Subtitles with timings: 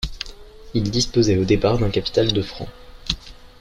[0.73, 2.69] Il disposait au départ d'un capital de francs.